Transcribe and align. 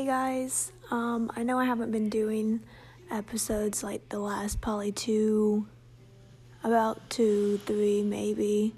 Hey 0.00 0.06
guys, 0.06 0.72
um, 0.90 1.30
I 1.36 1.42
know 1.42 1.58
I 1.58 1.66
haven't 1.66 1.90
been 1.92 2.08
doing 2.08 2.60
episodes 3.10 3.82
like 3.82 4.08
the 4.08 4.18
last 4.18 4.62
probably 4.62 4.92
two, 4.92 5.66
about 6.64 7.10
two, 7.10 7.60
three, 7.66 8.02
maybe 8.02 8.74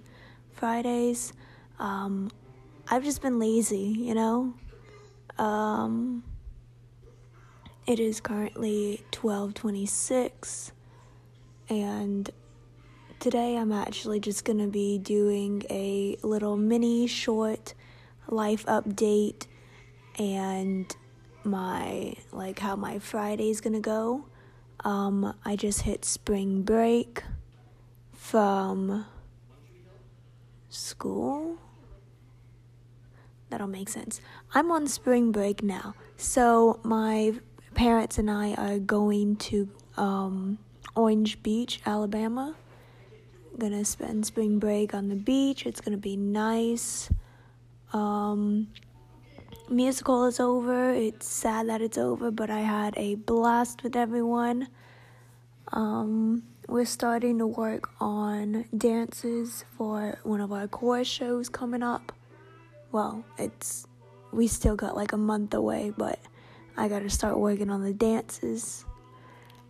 Fridays. 0.51 1.33
Um, 1.79 2.33
I've 2.91 3.05
just 3.05 3.23
been 3.23 3.39
lazy, 3.39 3.95
you 3.97 4.15
know. 4.15 4.55
Um, 5.39 6.25
it 7.87 8.01
is 8.01 8.21
currently 8.21 9.05
twelve 9.13 9.55
twenty 9.55 9.87
six, 9.87 10.73
and 11.69 12.29
today 13.21 13.57
I'm 13.57 13.71
actually 13.71 14.19
just 14.19 14.45
gonna 14.45 14.67
be 14.67 14.99
doing 14.99 15.63
a 15.71 16.17
little 16.25 16.57
mini 16.57 17.07
short 17.07 17.75
life 18.27 18.67
update 18.67 19.47
and 20.19 20.93
my 21.45 22.15
like 22.33 22.59
how 22.59 22.77
my 22.77 22.99
Friday's 22.99 23.61
gonna 23.61 23.81
go. 23.81 24.27
Um, 24.85 25.35
I 25.45 25.57
just 25.57 25.83
hit 25.83 26.05
spring 26.05 26.63
break 26.63 27.23
from 28.13 29.07
school. 30.69 31.59
That'll 33.51 33.69
make 33.69 33.89
sense. 33.89 34.21
I'm 34.55 34.71
on 34.71 34.89
spring 34.89 35.31
break 35.31 35.63
now, 35.63 35.95
so 36.17 36.81
my 36.83 37.35
parents 37.75 38.19
and 38.19 38.31
I 38.31 38.55
are 38.55 38.79
going 38.79 39.37
to 39.37 39.69
um, 39.97 40.59
Orange 40.95 41.43
Beach, 41.43 41.81
Alabama. 41.85 42.55
Gonna 43.59 43.85
spend 43.85 44.25
spring 44.25 44.59
break 44.59 44.95
on 44.95 45.09
the 45.09 45.15
beach. 45.15 45.67
It's 45.67 45.81
gonna 45.81 45.99
be 45.99 46.17
nice. 46.17 47.11
Um, 47.93 48.69
musical 49.69 50.25
is 50.27 50.41
over. 50.41 50.93
It's 50.93 51.27
sad 51.27 51.69
that 51.69 51.81
it's 51.81 51.99
over, 51.99 52.31
but 52.31 52.51
I 52.51 52.61
had 52.61 52.95
a 52.97 53.15
blast 53.15 53.83
with 53.83 53.97
everyone. 53.97 54.69
Um, 55.73 56.43
we're 56.69 56.85
starting 56.85 57.39
to 57.39 57.47
work 57.47 57.89
on 58.01 58.67
dances 58.77 59.65
for 59.77 60.19
one 60.23 60.41
of 60.41 60.53
our 60.53 60.69
core 60.69 61.05
shows 61.05 61.49
coming 61.49 61.83
up. 61.83 62.13
Well, 62.93 63.25
it's 63.39 63.87
we 64.33 64.47
still 64.47 64.77
got 64.77 64.97
like 64.97 65.13
a 65.13 65.17
month 65.17 65.55
away, 65.55 65.93
but 65.97 66.19
I 66.77 66.89
got 66.89 67.01
to 67.01 67.11
start 67.11 67.39
working 67.39 67.71
on 67.71 67.83
the 67.83 67.93
dances. 67.93 68.85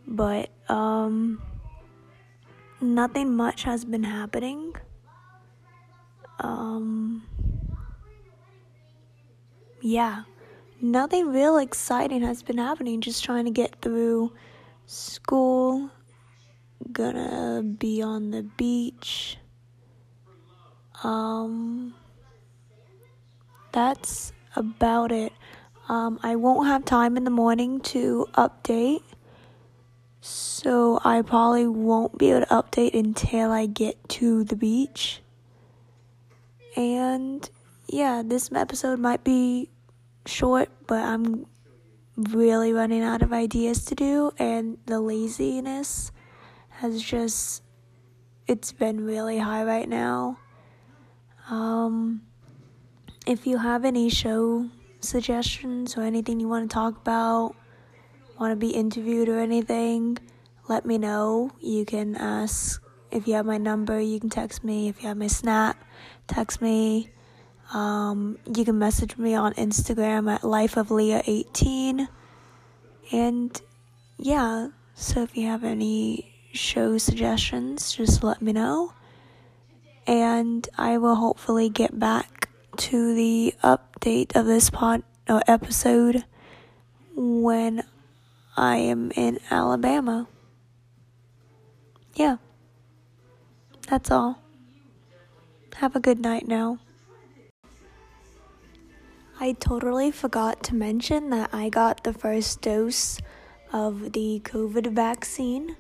But 0.07 0.51
um 0.69 1.41
nothing 2.81 3.35
much 3.35 3.63
has 3.63 3.85
been 3.85 4.05
happening. 4.05 4.75
Um 6.41 7.23
yeah, 9.83 10.23
nothing 10.81 11.33
real 11.33 11.59
exciting 11.59 12.23
has 12.23 12.43
been 12.43 12.59
happening. 12.59 13.01
Just 13.01 13.25
trying 13.25 13.45
to 13.45 13.51
get 13.51 13.77
through 13.83 14.33
school. 14.87 15.91
Gonna 16.93 17.63
be 17.63 18.01
on 18.01 18.31
the 18.31 18.43
beach. 18.43 19.39
Um, 21.03 21.95
that's 23.73 24.33
about 24.55 25.11
it. 25.11 25.33
Um, 25.89 26.21
I 26.23 26.37
won't 26.37 26.69
have 26.69 26.85
time 26.85 27.17
in 27.17 27.25
the 27.25 27.31
morning 27.31 27.81
to 27.81 28.29
update, 28.35 29.03
so 30.21 31.01
I 31.05 31.23
probably 31.23 31.67
won't 31.67 32.19
be 32.19 32.31
able 32.31 32.47
to 32.47 32.47
update 32.47 32.95
until 32.95 33.51
I 33.51 33.67
get 33.67 34.09
to 34.11 34.45
the 34.45 34.57
beach. 34.57 35.23
And 36.77 37.49
yeah, 37.89 38.23
this 38.25 38.51
episode 38.53 38.99
might 38.99 39.25
be 39.25 39.69
short, 40.27 40.69
but 40.87 41.03
I'm 41.03 41.47
really 42.17 42.73
running 42.73 43.03
out 43.03 43.23
of 43.23 43.33
ideas 43.33 43.85
to 43.87 43.95
do, 43.95 44.33
and 44.39 44.79
the 44.87 45.01
laziness 45.01 46.13
has 46.69 47.03
just 47.03 47.63
it's 48.47 48.73
been 48.73 49.05
really 49.05 49.39
high 49.39 49.65
right 49.65 49.89
now. 49.89 50.39
Um, 51.49 52.23
if 53.27 53.47
you 53.47 53.59
have 53.59 53.85
any 53.85 54.09
show 54.09 54.69
suggestions 55.01 55.97
or 55.97 56.03
anything 56.03 56.41
you 56.41 56.49
want 56.49 56.69
to 56.69 56.75
talk 56.75 56.97
about, 56.97 57.55
want 58.39 58.53
to 58.53 58.57
be 58.57 58.71
interviewed 58.71 59.29
or 59.29 59.39
anything, 59.39 60.19
let 60.69 60.85
me 60.85 60.99
know. 60.99 61.51
You 61.61 61.85
can 61.85 62.17
ask 62.17 62.83
if 63.11 63.29
you 63.29 63.35
have 63.35 63.47
my 63.47 63.59
number, 63.59 64.01
you 64.01 64.19
can 64.19 64.31
text 64.31 64.65
me. 64.65 64.89
If 64.89 65.03
you 65.03 65.09
have 65.09 65.17
my 65.17 65.27
snap, 65.27 65.85
text 66.27 66.61
me. 66.61 67.11
Um, 67.73 68.39
you 68.55 68.65
can 68.65 68.79
message 68.79 69.17
me 69.17 69.35
on 69.35 69.55
Instagram 69.55 70.33
at 70.33 70.43
lifeofleah18. 70.43 72.07
And 73.11 73.63
yeah, 74.19 74.69
so 74.95 75.23
if 75.23 75.37
you 75.37 75.47
have 75.47 75.65
any 75.65 76.35
show 76.53 76.99
suggestions, 76.99 77.95
just 77.95 78.23
let 78.23 78.43
me 78.43 78.53
know. 78.53 78.93
And 80.07 80.69
I 80.77 80.99
will 80.99 81.15
hopefully 81.15 81.69
get 81.69 81.99
back 81.99 82.51
to 82.77 83.15
the 83.15 83.55
update 83.63 84.37
of 84.37 84.47
this 84.47 84.71
pod 84.71 85.03
or 85.29 85.43
episode 85.47 86.25
when 87.15 87.85
I 88.57 88.77
am 88.77 89.13
in 89.13 89.39
Alabama. 89.51 90.27
Yeah. 92.15 92.37
That's 93.89 94.11
all. 94.11 94.39
Have 95.77 95.97
a 95.97 96.01
good 96.01 96.21
night 96.21 96.47
now. 96.47 96.79
I 99.43 99.55
totally 99.59 100.13
forgot 100.13 100.63
to 100.71 100.77
mention 100.77 101.31
that 101.31 101.51
I 101.53 101.69
got 101.69 102.05
the 102.05 102.13
first 102.13 102.61
dose 102.61 103.19
of 103.73 104.13
the 104.13 104.41
COVID 104.45 104.93
vaccine. 104.93 105.75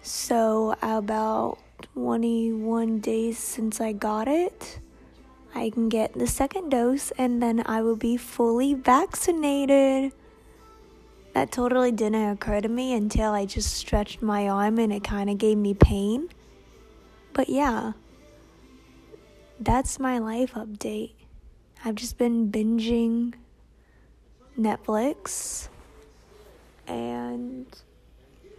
So, 0.00 0.74
about 0.80 1.58
21 1.92 3.00
days 3.00 3.36
since 3.36 3.82
I 3.82 3.92
got 3.92 4.28
it, 4.28 4.80
I 5.54 5.68
can 5.68 5.90
get 5.90 6.14
the 6.14 6.26
second 6.26 6.70
dose 6.70 7.10
and 7.18 7.42
then 7.42 7.62
I 7.66 7.82
will 7.82 7.96
be 7.96 8.16
fully 8.16 8.72
vaccinated. 8.72 10.14
That 11.34 11.52
totally 11.52 11.92
didn't 11.92 12.30
occur 12.30 12.62
to 12.62 12.68
me 12.70 12.94
until 12.94 13.32
I 13.32 13.44
just 13.44 13.74
stretched 13.74 14.22
my 14.22 14.48
arm 14.48 14.78
and 14.78 14.90
it 14.90 15.04
kind 15.04 15.28
of 15.28 15.36
gave 15.36 15.58
me 15.58 15.74
pain. 15.74 16.30
But 17.34 17.50
yeah, 17.50 17.92
that's 19.60 20.00
my 20.00 20.16
life 20.16 20.54
update. 20.54 21.12
I've 21.84 21.96
just 21.96 22.16
been 22.16 22.50
binging 22.52 23.34
Netflix 24.58 25.68
and 26.86 27.66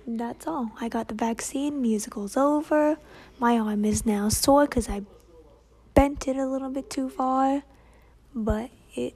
that's 0.05 0.45
all. 0.45 0.71
I 0.81 0.89
got 0.89 1.07
the 1.07 1.15
vaccine, 1.15 1.81
musical's 1.81 2.35
over. 2.35 2.97
My 3.39 3.57
arm 3.57 3.85
is 3.85 4.05
now 4.05 4.27
sore 4.27 4.65
because 4.65 4.89
I 4.89 5.03
bent 5.93 6.27
it 6.27 6.35
a 6.35 6.45
little 6.45 6.69
bit 6.69 6.89
too 6.89 7.09
far, 7.09 7.63
but 8.35 8.69
it 8.93 9.15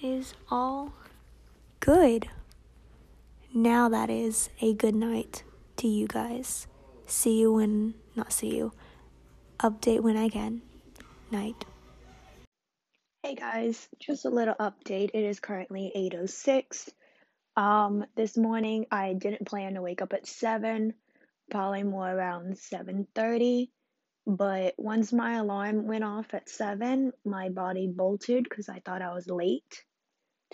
is 0.00 0.34
all 0.50 0.92
good. 1.80 2.28
Now 3.52 3.88
that 3.88 4.08
is 4.08 4.50
a 4.60 4.72
good 4.74 4.94
night 4.94 5.42
to 5.78 5.88
you 5.88 6.06
guys. 6.06 6.68
See 7.06 7.40
you 7.40 7.54
when, 7.54 7.94
not 8.14 8.32
see 8.32 8.56
you, 8.56 8.72
update 9.58 10.00
when 10.00 10.16
I 10.16 10.28
can. 10.28 10.62
Night. 11.32 11.64
Hey 13.22 13.34
guys, 13.34 13.86
just 13.98 14.24
a 14.24 14.30
little 14.30 14.54
update. 14.54 15.10
It 15.12 15.24
is 15.24 15.40
currently 15.40 15.92
8:06. 15.94 16.88
Um 17.54 18.06
this 18.16 18.34
morning 18.38 18.86
I 18.90 19.12
didn't 19.12 19.46
plan 19.46 19.74
to 19.74 19.82
wake 19.82 20.00
up 20.00 20.14
at 20.14 20.26
7, 20.26 20.94
probably 21.50 21.82
more 21.82 22.08
around 22.08 22.56
7:30, 22.56 23.70
but 24.26 24.74
once 24.78 25.12
my 25.12 25.34
alarm 25.34 25.86
went 25.86 26.02
off 26.02 26.32
at 26.32 26.48
7, 26.48 27.12
my 27.22 27.50
body 27.50 27.88
bolted 27.88 28.48
cuz 28.48 28.70
I 28.70 28.80
thought 28.80 29.02
I 29.02 29.12
was 29.12 29.28
late. 29.28 29.84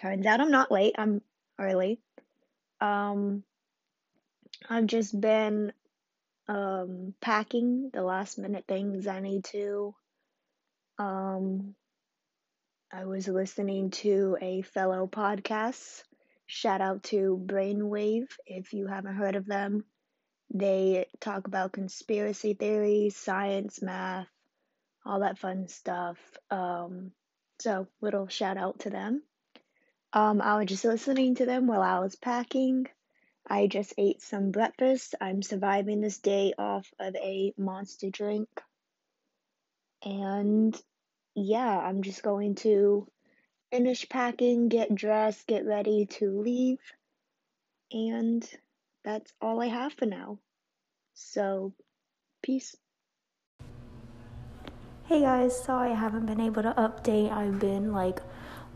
Turns 0.01 0.27
out 0.27 0.41
I'm 0.41 0.51
not 0.51 0.73
late. 0.73 0.97
I'm 0.99 1.23
early. 1.61 2.01
Um 2.81 3.45
I've 4.69 4.87
just 4.87 5.21
been 5.21 5.73
um 6.49 7.15
packing 7.21 7.91
the 7.93 8.03
last 8.03 8.39
minute 8.39 8.65
things 8.67 9.07
I 9.07 9.21
need 9.21 9.45
to 9.55 9.95
um 10.99 11.77
I 12.93 13.05
was 13.05 13.27
listening 13.27 13.91
to 13.91 14.39
a 14.41 14.63
fellow 14.63 15.09
podcast. 15.09 16.05
Shout 16.47 16.81
out 16.81 17.03
to 17.05 17.43
Brainwave 17.45 18.29
if 18.47 18.73
you 18.73 18.87
haven't 18.87 19.17
heard 19.17 19.35
of 19.35 19.45
them. 19.45 19.85
They 20.55 21.07
talk 21.21 21.49
about 21.49 21.73
conspiracy 21.73 22.55
theories, 22.55 23.17
science, 23.17 23.83
math, 23.83 24.29
all 25.05 25.21
that 25.21 25.39
fun 25.39 25.67
stuff. 25.67 26.17
Um, 26.49 27.11
so, 27.59 27.89
little 28.01 28.29
shout 28.29 28.57
out 28.57 28.79
to 28.81 28.91
them. 28.91 29.23
Um, 30.13 30.41
I 30.41 30.57
was 30.57 30.67
just 30.67 30.85
listening 30.85 31.35
to 31.37 31.47
them 31.47 31.67
while 31.67 31.83
I 31.83 31.99
was 31.99 32.15
packing. 32.15 32.87
I 33.49 33.67
just 33.67 33.95
ate 33.99 34.23
some 34.23 34.53
breakfast. 34.53 35.17
I'm 35.21 35.43
surviving 35.43 36.01
this 36.01 36.19
day 36.19 36.55
off 36.57 36.87
of 37.01 37.17
a 37.17 37.53
monster 37.59 38.11
drink. 38.11 38.49
And 40.05 40.81
yeah, 41.37 41.79
I'm 41.79 42.03
just 42.03 42.23
going 42.23 42.55
to 42.57 43.07
finish 43.71 44.09
packing, 44.09 44.69
get 44.69 44.95
dressed, 44.95 45.47
get 45.47 45.67
ready 45.67 46.07
to 46.07 46.41
leave. 46.41 46.79
And 47.93 48.49
that's 49.05 49.33
all 49.41 49.61
I 49.61 49.67
have 49.67 49.93
for 49.93 50.07
now. 50.07 50.39
So, 51.13 51.75
peace. 52.43 52.75
Hey 55.05 55.21
guys, 55.21 55.63
sorry 55.63 55.93
I 55.93 55.95
haven't 55.95 56.27
been 56.27 56.41
able 56.41 56.63
to 56.63 56.73
update. 56.73 57.31
I've 57.31 57.61
been 57.61 57.93
like 57.93 58.21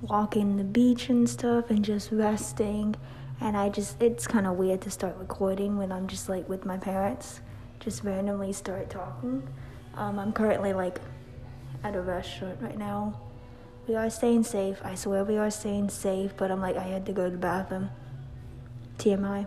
walking 0.03 0.57
the 0.59 0.65
beach 0.65 1.09
and 1.09 1.29
stuff 1.29 1.71
and 1.71 1.83
just 1.83 2.13
resting. 2.13 2.95
And 3.41 3.57
I 3.57 3.71
just, 3.71 4.01
it's 4.03 4.27
kind 4.27 4.47
of 4.47 4.57
weird 4.57 4.83
to 4.83 4.91
start 4.91 5.17
recording 5.17 5.79
when 5.79 5.91
I'm 5.91 6.07
just 6.07 6.29
like 6.29 6.47
with 6.47 6.67
my 6.67 6.77
parents, 6.77 7.41
just 7.81 8.05
randomly 8.05 8.53
start 8.53 8.91
talking. 8.91 9.49
Um, 9.95 10.19
I'm 10.19 10.33
currently 10.33 10.75
like 10.75 11.01
at 11.83 11.97
a 11.97 12.01
restaurant 12.01 12.61
right 12.61 12.79
now. 12.79 13.21
We 13.87 13.97
are 13.97 14.11
staying 14.11 14.45
safe. 14.45 14.81
I 14.85 14.95
swear 14.95 15.25
we 15.25 15.39
are 15.39 15.51
staying 15.51 15.89
safe, 15.89 16.33
but 16.37 16.51
I'm 16.51 16.61
like, 16.61 16.77
I 16.77 16.85
had 16.85 17.07
to 17.07 17.13
go 17.13 17.25
to 17.25 17.31
the 17.31 17.39
bathroom. 17.39 17.91
TMI. 18.99 19.47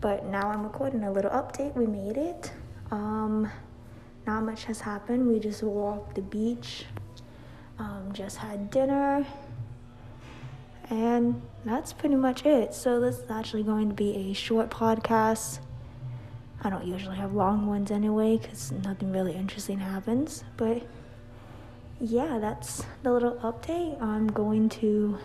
But 0.00 0.26
now 0.26 0.48
I'm 0.50 0.64
recording 0.64 1.04
a 1.04 1.12
little 1.12 1.30
update. 1.30 1.74
We 1.76 1.86
made 1.86 2.16
it. 2.16 2.52
Um, 2.90 3.50
not 4.26 4.42
much 4.44 4.64
has 4.64 4.80
happened. 4.80 5.28
We 5.28 5.38
just 5.38 5.62
walked 5.62 6.16
the 6.16 6.22
beach, 6.22 6.84
um, 7.78 8.10
just 8.12 8.36
had 8.36 8.70
dinner, 8.70 9.26
and 10.90 11.40
that's 11.64 11.92
pretty 11.92 12.16
much 12.16 12.44
it. 12.44 12.74
So, 12.74 13.00
this 13.00 13.18
is 13.18 13.30
actually 13.30 13.62
going 13.62 13.88
to 13.88 13.94
be 13.94 14.30
a 14.30 14.32
short 14.32 14.70
podcast. 14.70 15.60
I 16.62 16.70
don't 16.70 16.84
usually 16.84 17.16
have 17.16 17.34
long 17.34 17.66
ones 17.66 17.90
anyway 17.90 18.36
because 18.36 18.70
nothing 18.70 19.12
really 19.12 19.34
interesting 19.34 19.78
happens. 19.78 20.44
But 20.56 20.82
yeah, 22.02 22.40
that's 22.40 22.84
the 23.04 23.12
little 23.12 23.36
update. 23.36 24.02
I'm 24.02 24.26
going 24.26 24.68
to 24.70 25.18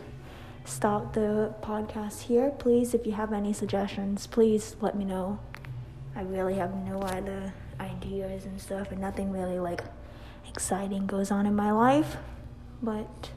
stop 0.64 1.14
the 1.14 1.56
podcast 1.64 2.24
here. 2.24 2.52
Please, 2.52 2.94
if 2.94 3.08
you 3.08 3.14
have 3.14 3.34
any 3.34 3.52
suggestions, 3.52 4.28
please 4.28 4.76
let 4.80 4.96
me 4.96 5.04
know. 5.04 5.40
I 6.16 6.22
really 6.22 6.54
have 6.54 6.76
no 6.76 7.00
other 7.00 7.52
ideas 7.80 8.46
and 8.46 8.62
stuff, 8.62 8.92
and 8.92 9.02
nothing 9.02 9.32
really 9.32 9.58
like 9.58 9.82
exciting 10.48 11.08
goes 11.08 11.32
on 11.32 11.48
in 11.48 11.56
my 11.56 11.72
life. 11.72 12.18
But 12.84 13.32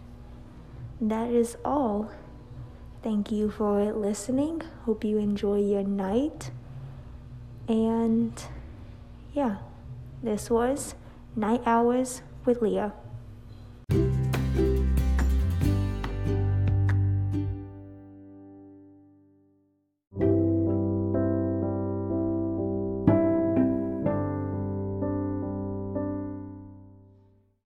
that 1.00 1.30
is 1.30 1.56
all. 1.64 2.10
Thank 3.02 3.32
you 3.32 3.50
for 3.50 3.90
listening. 3.90 4.60
Hope 4.84 5.02
you 5.02 5.16
enjoy 5.16 5.60
your 5.60 5.82
night. 5.82 6.50
And 7.66 8.34
yeah, 9.32 9.56
this 10.22 10.50
was 10.50 10.94
Night 11.34 11.62
Hours 11.64 12.20
with 12.44 12.60
Leah. 12.60 12.92